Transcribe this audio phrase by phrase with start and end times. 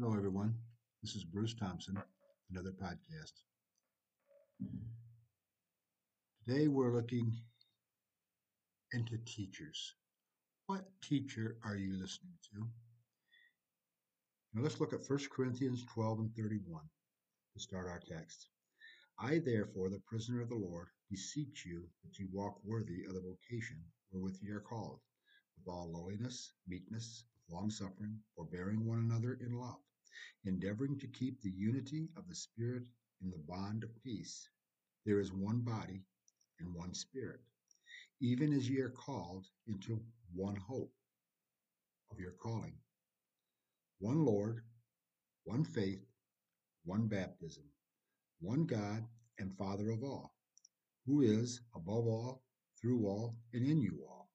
[0.00, 0.54] Hello, everyone.
[1.02, 1.98] This is Bruce Thompson,
[2.50, 3.32] another podcast.
[6.42, 7.30] Today we're looking
[8.94, 9.96] into teachers.
[10.64, 12.66] What teacher are you listening to?
[14.54, 16.80] Now let's look at 1 Corinthians 12 and 31
[17.52, 18.48] to start our text.
[19.18, 23.20] I, therefore, the prisoner of the Lord, beseech you that you walk worthy of the
[23.20, 25.00] vocation wherewith ye are called,
[25.58, 29.76] with all lowliness, meekness, long suffering, forbearing one another in love
[30.44, 32.84] endeavoring to keep the unity of the Spirit
[33.22, 34.48] in the bond of peace.
[35.06, 36.02] There is one body
[36.60, 37.40] and one Spirit,
[38.20, 40.00] even as ye are called into
[40.34, 40.92] one hope
[42.10, 42.74] of your calling.
[43.98, 44.62] One Lord,
[45.44, 46.04] one faith,
[46.84, 47.64] one baptism,
[48.40, 49.06] one God
[49.38, 50.34] and Father of all,
[51.06, 52.42] who is above all,
[52.80, 54.30] through all, and in you all.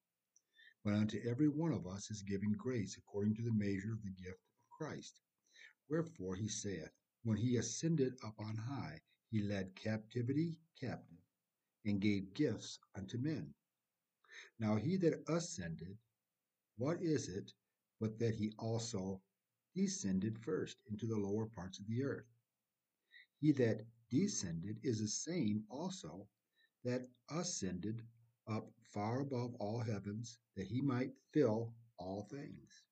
[0.84, 4.12] But unto every one of us is given grace according to the measure of the
[4.12, 5.20] gift of Christ.
[5.88, 6.91] Wherefore he saith,
[7.23, 11.19] When he ascended up on high, he led captivity captive,
[11.86, 13.53] and gave gifts unto men.
[14.59, 15.97] Now he that ascended,
[16.77, 17.53] what is it
[18.00, 19.22] but that he also
[19.75, 22.25] descended first into the lower parts of the earth?
[23.39, 26.27] He that descended is the same also
[26.83, 28.02] that ascended
[28.47, 32.83] up far above all heavens, that he might fill all things.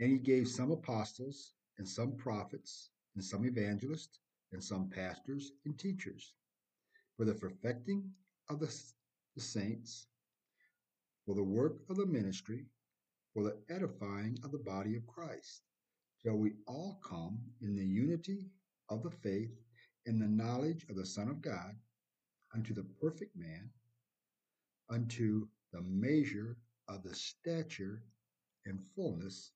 [0.00, 4.18] And he gave some apostles, and some prophets, and some evangelists,
[4.52, 6.34] and some pastors and teachers,
[7.16, 8.10] for the perfecting
[8.48, 8.72] of the,
[9.34, 10.06] the saints,
[11.26, 12.66] for the work of the ministry,
[13.32, 15.62] for the edifying of the body of Christ,
[16.22, 18.50] till we all come in the unity
[18.88, 19.50] of the faith
[20.06, 21.74] and the knowledge of the Son of God,
[22.54, 23.70] unto the perfect man,
[24.90, 26.56] unto the measure
[26.88, 28.04] of the stature
[28.66, 29.50] and fullness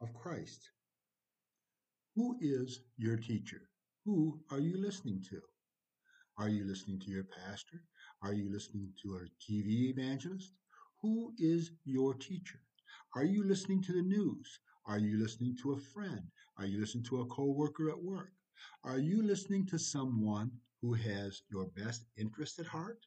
[0.00, 0.70] of Christ.
[2.14, 3.62] Who is your teacher?
[4.04, 5.40] Who are you listening to?
[6.38, 7.82] Are you listening to your pastor?
[8.22, 10.52] Are you listening to a TV evangelist?
[11.02, 12.60] Who is your teacher?
[13.16, 14.60] Are you listening to the news?
[14.86, 16.22] Are you listening to a friend?
[16.58, 18.32] Are you listening to a coworker at work?
[18.84, 20.50] Are you listening to someone
[20.80, 22.98] who has your best interest at heart?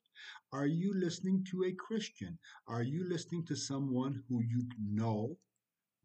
[0.51, 2.37] Are you listening to a Christian?
[2.67, 5.37] Are you listening to someone who you know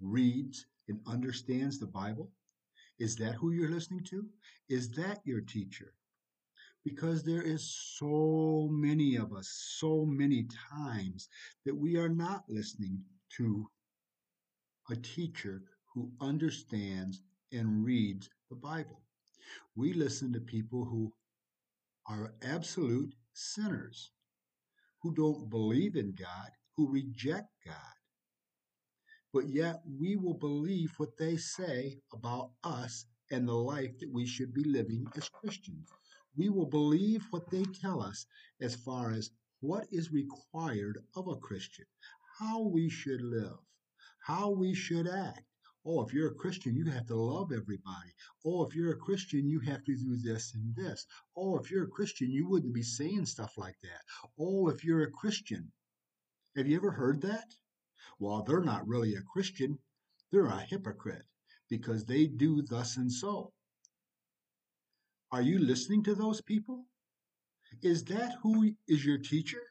[0.01, 2.31] reads and understands the Bible?
[2.99, 4.27] Is that who you're listening to?
[4.69, 5.93] Is that your teacher?
[6.85, 9.49] Because there is so many of us,
[9.79, 11.29] so many times
[11.65, 13.03] that we are not listening
[13.37, 13.69] to
[14.91, 19.03] a teacher who understands and reads the Bible.
[19.75, 21.13] We listen to people who
[22.09, 24.13] are absolute sinners,
[25.03, 27.96] who don't believe in God, who reject God
[29.37, 34.25] but yet we will believe what they say about us and the life that we
[34.25, 35.91] should be living as Christians.
[36.39, 38.25] We will believe what they tell us
[38.63, 41.85] as far as what is required of a Christian,
[42.39, 43.59] how we should live,
[44.21, 45.45] how we should act.
[45.85, 48.13] Oh, if you're a Christian, you have to love everybody.
[48.47, 51.07] Oh, if you're a Christian, you have to do this and this.
[51.37, 54.01] Oh, if you're a Christian, you wouldn't be saying stuff like that.
[54.41, 55.71] Oh, if you're a Christian.
[56.57, 57.53] Have you ever heard that?
[58.19, 59.79] Well, they're not really a Christian,
[60.31, 61.25] they're a hypocrite
[61.69, 63.53] because they do thus and so.
[65.33, 66.87] Are you listening to those people?
[67.83, 69.63] Is that who is your teacher?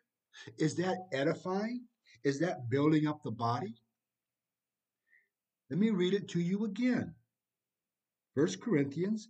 [0.57, 1.87] Is that edifying?
[2.23, 3.75] Is that building up the body?
[5.69, 7.15] Let me read it to you again.
[8.33, 9.29] 1 Corinthians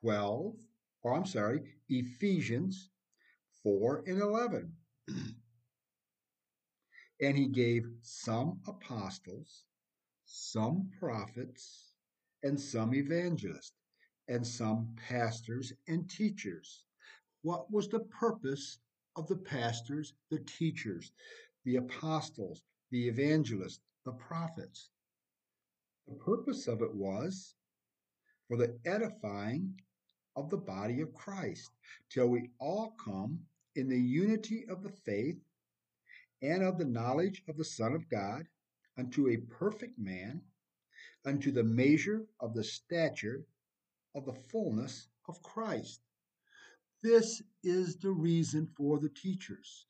[0.00, 0.54] 12,
[1.02, 2.90] or I'm sorry, Ephesians
[3.62, 4.72] 4 and 11.
[7.22, 9.64] And he gave some apostles,
[10.24, 11.92] some prophets,
[12.42, 13.72] and some evangelists,
[14.28, 16.84] and some pastors and teachers.
[17.42, 18.78] What was the purpose
[19.16, 21.12] of the pastors, the teachers,
[21.64, 24.90] the apostles, the evangelists, the prophets?
[26.08, 27.54] The purpose of it was
[28.48, 29.74] for the edifying
[30.36, 31.70] of the body of Christ,
[32.08, 33.40] till we all come
[33.76, 35.38] in the unity of the faith
[36.42, 38.46] and of the knowledge of the Son of God
[38.98, 40.42] unto a perfect man,
[41.24, 43.44] unto the measure of the stature
[44.14, 46.00] of the fullness of Christ.
[47.02, 49.86] This is the reason for the teachers.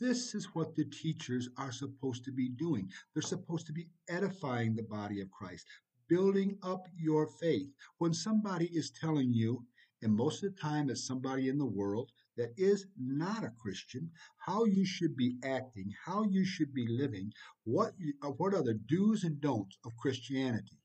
[0.00, 2.90] This is what the teachers are supposed to be doing.
[3.14, 5.66] They're supposed to be edifying the body of Christ,
[6.08, 7.68] building up your faith.
[7.98, 9.64] When somebody is telling you,
[10.02, 14.10] and most of the time it's somebody in the world that is not a Christian,
[14.38, 17.32] how you should be acting, how you should be living,
[17.64, 17.92] what,
[18.22, 20.78] uh, what are the do's and don'ts of Christianity.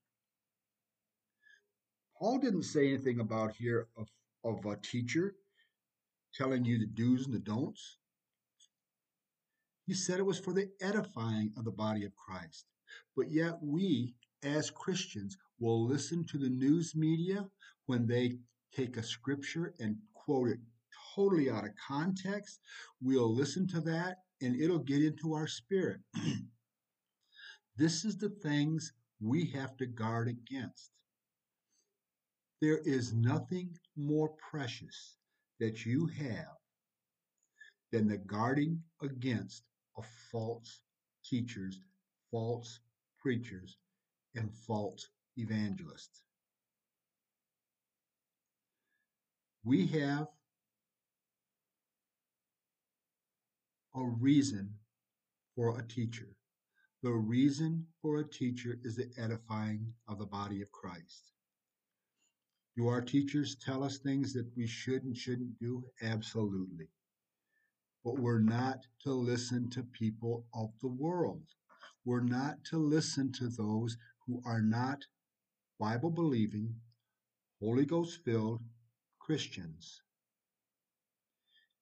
[2.18, 4.08] Paul didn't say anything about here of,
[4.44, 5.36] of a teacher
[6.34, 7.98] telling you the do's and the don'ts.
[9.88, 12.66] He said it was for the edifying of the body of Christ.
[13.16, 17.46] But yet we, as Christians, will listen to the news media
[17.88, 18.38] when they
[18.74, 20.60] take a scripture and quote it
[21.16, 22.60] totally out of context.
[23.02, 26.00] We'll listen to that and it'll get into our spirit.
[27.78, 30.92] this is the things we have to guard against.
[32.62, 35.18] There is nothing more precious
[35.60, 36.58] that you have
[37.92, 39.64] than the guarding against
[39.98, 40.82] of false
[41.26, 41.80] teachers,
[42.32, 42.80] false
[43.20, 43.78] preachers,
[44.36, 46.22] and false evangelists.
[49.64, 50.28] We have
[53.96, 54.74] a reason
[55.56, 56.30] for a teacher.
[57.04, 61.32] The reason for a teacher is the edifying of the body of Christ.
[62.78, 65.84] Do our teachers tell us things that we should and shouldn't do?
[66.02, 66.88] Absolutely.
[68.06, 71.44] But we're not to listen to people of the world.
[72.06, 75.06] We're not to listen to those who are not
[75.80, 76.76] Bible believing,
[77.60, 78.62] Holy Ghost filled
[79.20, 80.02] Christians.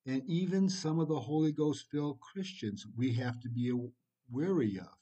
[0.10, 3.72] And even some of the Holy Ghost filled Christians we have to be
[4.32, 4.98] wary of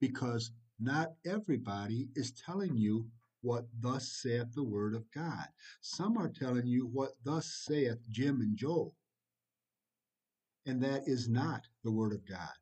[0.00, 0.50] because
[0.80, 3.06] not everybody is telling you
[3.42, 5.46] what thus saith the word of God.
[5.82, 8.92] Some are telling you what thus saith Jim and Joe.
[10.66, 12.58] And that is not the word of God.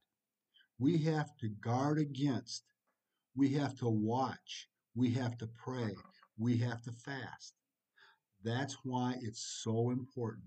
[0.78, 2.64] We have to guard against,
[3.34, 5.94] we have to watch, we have to pray,
[6.36, 7.54] we have to fast.
[8.44, 10.44] That's why it's so important.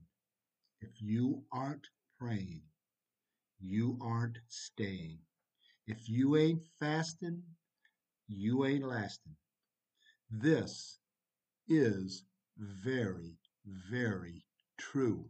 [0.82, 1.88] If you aren't
[2.18, 2.62] praying,
[3.60, 5.20] you aren't staying.
[5.88, 7.44] If you ain't fasting,
[8.28, 9.36] you ain't lasting.
[10.32, 10.98] This
[11.68, 12.24] is
[12.58, 14.44] very, very
[14.78, 15.30] true.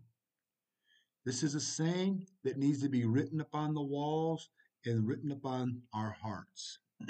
[1.26, 4.50] This is a saying that needs to be written upon the walls
[4.86, 6.80] and written upon our hearts.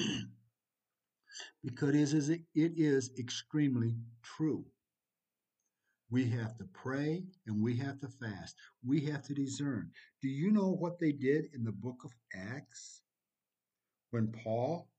[1.64, 4.66] because it is, it is extremely true.
[6.12, 8.58] We have to pray and we have to fast.
[8.86, 9.92] We have to discern.
[10.22, 13.02] Do you know what they did in the book of Acts
[14.10, 14.90] when Paul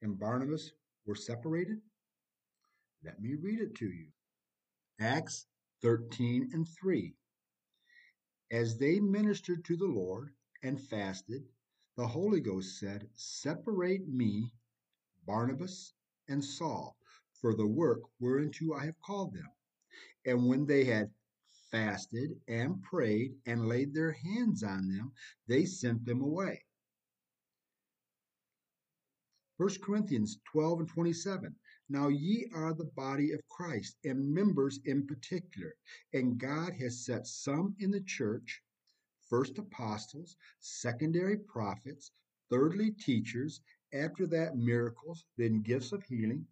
[0.00, 0.72] and Barnabas
[1.04, 1.82] were separated?
[3.04, 4.06] Let me read it to you.
[4.98, 5.46] Acts
[5.82, 7.14] 13 and 3.
[8.50, 10.32] As they ministered to the Lord
[10.62, 11.42] and fasted,
[11.98, 14.50] the Holy Ghost said, Separate me,
[15.26, 15.92] Barnabas
[16.28, 16.96] and Saul,
[17.34, 19.50] for the work whereunto I have called them.
[20.24, 21.10] And when they had
[21.70, 25.12] fasted and prayed and laid their hands on them,
[25.48, 26.62] they sent them away.
[29.56, 31.54] 1 Corinthians 12 and 27.
[31.88, 35.74] Now ye are the body of Christ, and members in particular.
[36.12, 38.62] And God has set some in the church,
[39.28, 42.10] first apostles, secondary prophets,
[42.50, 43.60] thirdly teachers,
[43.92, 46.46] after that miracles, then gifts of healing,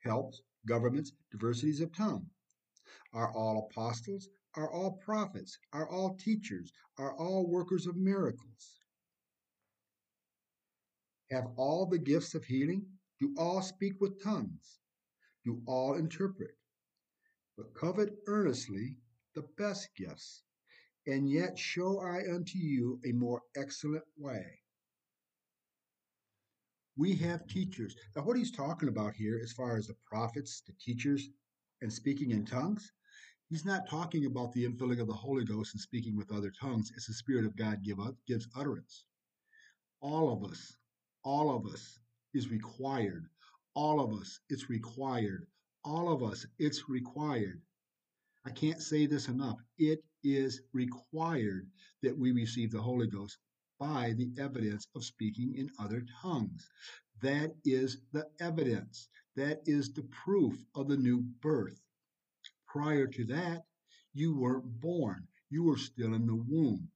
[0.00, 2.30] helps, governments, diversities of tongue.
[3.14, 4.28] Are all apostles?
[4.56, 5.56] Are all prophets?
[5.72, 6.72] Are all teachers?
[6.98, 8.80] Are all workers of miracles?
[11.30, 12.86] Have all the gifts of healing?
[13.20, 14.78] Do all speak with tongues?
[15.44, 16.56] do all interpret,
[17.56, 18.96] but covet earnestly
[19.34, 20.42] the best gifts,
[21.06, 24.60] and yet show I unto you a more excellent way.
[26.96, 27.94] We have teachers.
[28.16, 31.28] Now, what he's talking about here, as far as the prophets, the teachers,
[31.82, 32.92] and speaking in tongues,
[33.54, 36.92] he's not talking about the infilling of the Holy Ghost and speaking with other tongues
[36.96, 39.04] as the Spirit of God give, gives utterance.
[40.00, 40.76] All of us,
[41.24, 41.98] all of us
[42.34, 43.28] is required
[43.76, 45.46] all of us, it's required.
[45.84, 47.60] All of us, it's required.
[48.46, 49.58] I can't say this enough.
[49.78, 51.68] It is required
[52.02, 53.38] that we receive the Holy Ghost
[53.78, 56.68] by the evidence of speaking in other tongues.
[57.20, 59.08] That is the evidence.
[59.36, 61.80] That is the proof of the new birth.
[62.74, 63.66] Prior to that,
[64.14, 65.28] you weren't born.
[65.48, 66.90] You were still in the womb.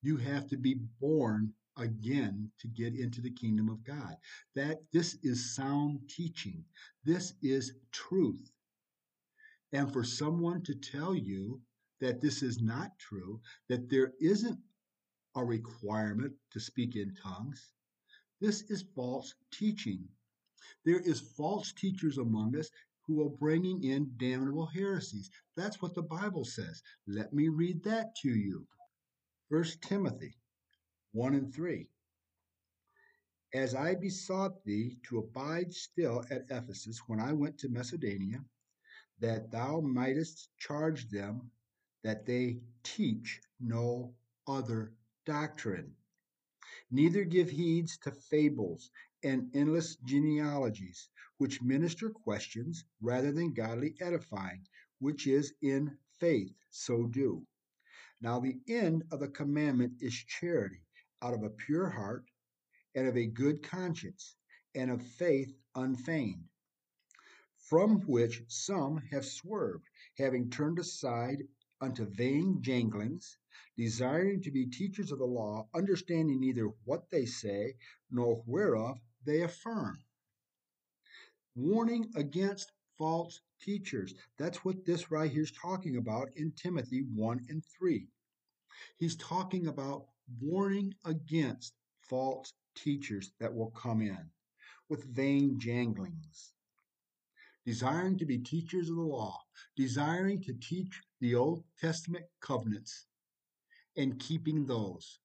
[0.00, 4.16] You have to be born again to get into the kingdom of God.
[4.54, 6.64] That this is sound teaching.
[7.02, 8.52] This is truth.
[9.72, 11.60] And for someone to tell you
[12.00, 14.60] that this is not true, that there isn't
[15.34, 17.72] a requirement to speak in tongues,
[18.40, 20.06] this is false teaching.
[20.84, 22.70] There is false teachers among us
[23.06, 25.30] who are bringing in damnable heresies.
[25.56, 26.82] That's what the Bible says.
[27.06, 28.66] Let me read that to you.
[29.50, 30.36] First Timothy
[31.12, 31.88] 1 and 3.
[33.54, 38.44] As I besought thee to abide still at Ephesus when I went to Macedonia,
[39.20, 41.50] that thou mightest charge them
[42.02, 44.12] that they teach no
[44.48, 44.92] other
[45.24, 45.94] doctrine,
[46.90, 48.90] neither give heed to fables
[49.22, 54.66] and endless genealogies, which minister questions rather than godly edifying,
[54.98, 57.46] which is in faith, so do.
[58.20, 60.82] Now, the end of the commandment is charity
[61.20, 62.24] out of a pure heart
[62.94, 64.36] and of a good conscience
[64.74, 66.48] and of faith unfeigned
[67.68, 69.88] from which some have swerved,
[70.18, 71.42] having turned aside
[71.80, 73.38] unto vain janglings,
[73.76, 77.74] desiring to be teachers of the law, understanding neither what they say
[78.10, 79.98] nor whereof they affirm.
[81.56, 84.14] Warning against false teachers.
[84.38, 88.06] That's what this right here is talking about in Timothy 1 and 3.
[88.98, 90.06] He's talking about
[90.40, 94.30] warning against false teachers that will come in
[94.88, 96.54] with vain janglings
[97.64, 99.38] desiring to be teachers of the law,
[99.76, 103.06] desiring to teach the Old Testament covenants
[103.96, 105.18] and keeping those.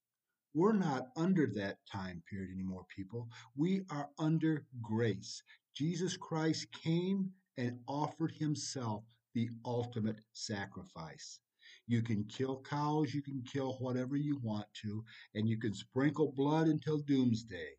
[0.54, 3.28] We're not under that time period anymore, people.
[3.56, 5.44] We are under grace.
[5.80, 11.40] Jesus Christ came and offered himself the ultimate sacrifice.
[11.88, 15.06] You can kill cows, you can kill whatever you want to,
[15.36, 17.78] and you can sprinkle blood until doomsday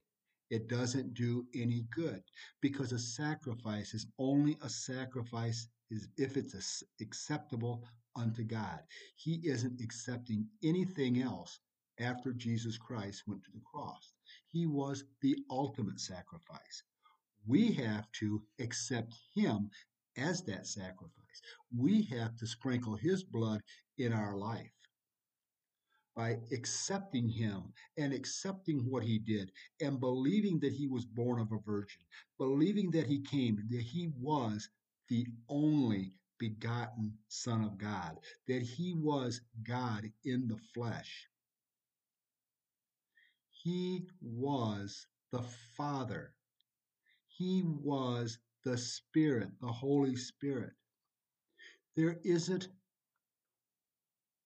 [0.48, 2.22] it doesn't do any good
[2.62, 5.68] because a sacrifice is only a sacrifice
[6.16, 7.84] if it's acceptable
[8.16, 8.80] unto God.
[9.16, 11.60] He isn't accepting anything else
[12.00, 14.14] after Jesus Christ went to the cross.
[14.46, 16.82] He was the ultimate sacrifice.
[17.46, 19.70] We have to accept him
[20.16, 21.42] as that sacrifice.
[21.76, 23.62] We have to sprinkle his blood
[23.98, 24.72] in our life
[26.16, 31.52] by accepting him and accepting what he did and believing that he was born of
[31.52, 32.02] a virgin,
[32.38, 34.68] believing that he came, that he was
[35.08, 38.18] the only begotten Son of God,
[38.48, 41.28] that he was God in the flesh.
[43.50, 45.42] He was the
[45.76, 46.34] Father.
[47.40, 50.74] He was the Spirit, the Holy Spirit.
[51.96, 52.68] There isn't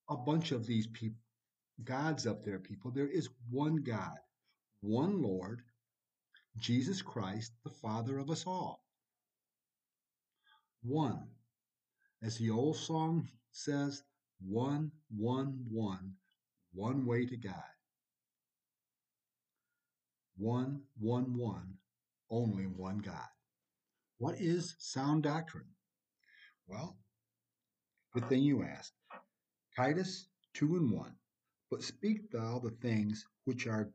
[0.08, 1.18] a bunch of these people
[1.82, 2.92] gods up there, people.
[2.92, 4.16] There is one God,
[4.80, 5.62] one Lord,
[6.56, 8.84] Jesus Christ, the Father of us all.
[10.84, 11.26] One.
[12.22, 14.04] As the old song says,
[14.40, 16.12] one, one, one,
[16.72, 17.74] one way to God.
[20.36, 21.74] One, one, one,
[22.34, 23.28] only one God.
[24.18, 25.68] What is sound doctrine?
[26.66, 26.96] Well,
[28.12, 28.94] good thing you asked.
[29.76, 31.12] Titus 2 and 1.
[31.70, 33.90] But speak thou the things which are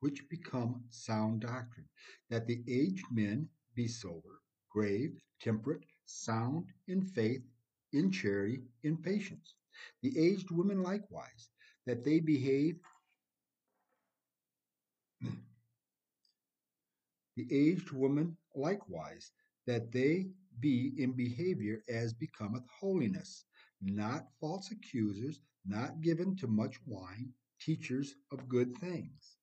[0.00, 1.88] which become sound doctrine,
[2.28, 7.40] that the aged men be sober, grave, temperate, sound in faith,
[7.94, 9.54] in charity, in patience.
[10.02, 11.48] The aged women likewise,
[11.86, 12.76] that they behave
[17.36, 19.32] the aged woman likewise,
[19.66, 20.28] that they
[20.60, 23.44] be in behavior as becometh holiness,
[23.80, 29.36] not false accusers, not given to much wine, teachers of good things,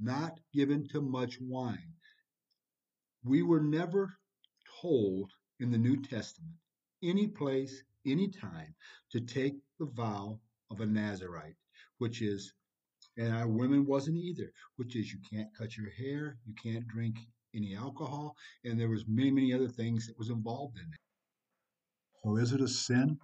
[0.00, 1.92] not given to much wine.
[3.24, 4.14] We were never
[4.80, 6.56] told in the New Testament,
[7.02, 8.74] any place, any time,
[9.10, 11.56] to take the vow of a Nazarite,
[11.98, 12.52] which is,
[13.16, 17.16] and our women wasn't either, which is you can't cut your hair, you can't drink
[17.54, 21.00] any alcohol, and there was many, many other things that was involved in it.
[22.24, 23.18] So is it a sin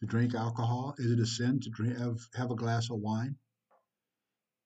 [0.00, 0.94] to drink alcohol?
[0.98, 3.36] Is it a sin to drink, have, have a glass of wine?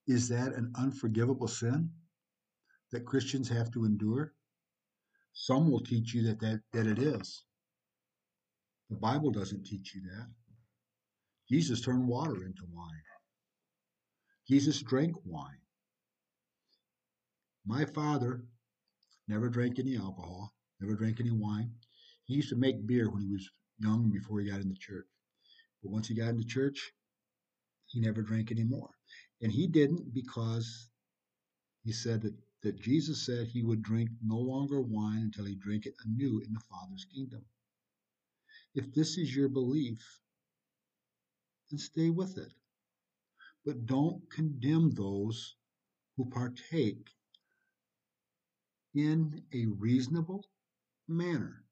[0.07, 1.91] Is that an unforgivable sin
[2.93, 4.33] that Christians have to endure?
[5.33, 7.45] Some will teach you that, that, that it is.
[8.91, 10.29] The Bible doesn't teach you that.
[11.51, 13.03] Jesus turned water into wine.
[14.49, 15.59] Jesus drank wine.
[17.67, 18.45] My father
[19.27, 21.73] never drank any alcohol, never drank any wine.
[22.27, 23.49] He used to make beer when he was
[23.79, 25.07] young before he got into church.
[25.83, 26.93] But once he got into church,
[27.87, 28.91] he never drank anymore.
[29.43, 30.89] And he didn't because
[31.85, 35.87] he said that, that Jesus said he would drink no longer wine until he drank
[35.87, 37.45] it anew in the Father's kingdom.
[38.75, 39.99] If this is your belief,
[41.71, 42.53] then stay with it.
[43.67, 45.57] But don't condemn those
[46.17, 47.11] who partake
[48.95, 50.47] in a reasonable
[51.09, 51.65] manner.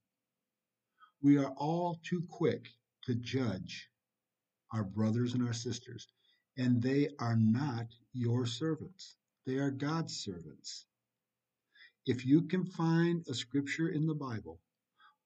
[1.22, 2.68] We are all too quick
[3.04, 3.88] to judge
[4.72, 6.08] our brothers and our sisters,
[6.58, 9.16] and they are not your servants.
[9.46, 10.86] They are God's servants.
[12.06, 14.60] If you can find a scripture in the Bible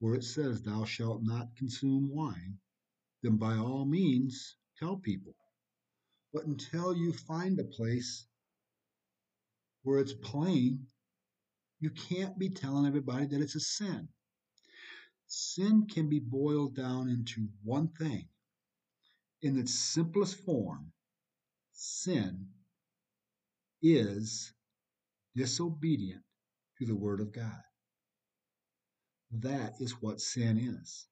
[0.00, 2.58] where it says, Thou shalt not consume wine,
[3.22, 5.34] then by all means tell people.
[6.32, 8.26] But until you find a place
[9.82, 10.86] where it's plain,
[11.80, 14.08] you can't be telling everybody that it's a sin.
[15.26, 18.28] Sin can be boiled down into one thing.
[19.42, 20.92] In its simplest form,
[21.72, 22.48] sin
[23.82, 24.52] is
[25.36, 26.22] disobedient
[26.78, 27.62] to the Word of God.
[29.40, 31.06] That is what sin is.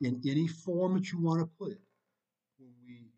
[0.00, 1.82] In any form that you want to put it,
[2.58, 3.10] when we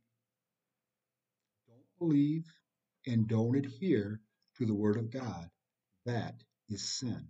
[1.98, 2.44] believe
[3.06, 4.20] and don't adhere
[4.58, 5.48] to the Word of God,
[6.06, 6.34] that
[6.70, 7.26] is sin.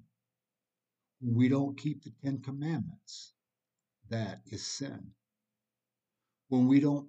[1.20, 3.32] When we don't keep the Ten Commandments,
[4.10, 5.12] that is sin.
[6.48, 7.08] When we don't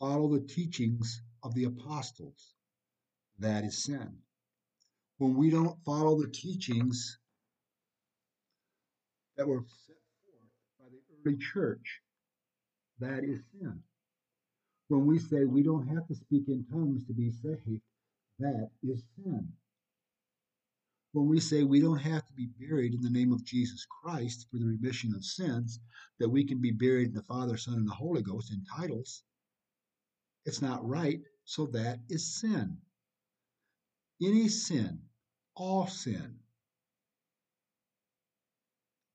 [0.00, 2.54] follow the teachings of the apostles,
[3.38, 4.18] that is sin.
[5.18, 7.18] When we don't follow the teachings
[9.36, 12.00] that were set forth by the early church,
[13.00, 13.82] that is sin.
[14.88, 17.82] When we say we don't have to speak in tongues to be saved,
[18.38, 19.52] that is sin.
[21.12, 24.46] When we say we don't have to be buried in the name of Jesus Christ
[24.50, 25.80] for the remission of sins,
[26.18, 29.22] that we can be buried in the Father, Son, and the Holy Ghost in titles,
[30.44, 32.78] it's not right, so that is sin.
[34.22, 35.00] Any sin,
[35.54, 36.38] all sin,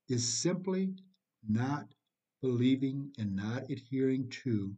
[0.08, 0.94] is simply
[1.48, 1.88] not
[2.42, 4.76] believing and not adhering to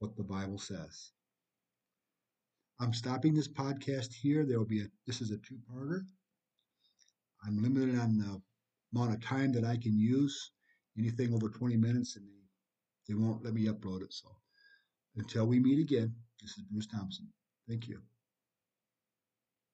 [0.00, 1.12] what the Bible says.
[2.80, 4.44] I'm stopping this podcast here.
[4.44, 6.00] There will be a this is a two-parter.
[7.46, 8.40] I'm limited on the
[8.94, 10.52] amount of time that I can use.
[10.98, 14.12] Anything over 20 minutes and they, they won't let me upload it.
[14.12, 14.28] So
[15.16, 17.28] until we meet again, this is Bruce Thompson.
[17.68, 18.00] Thank you.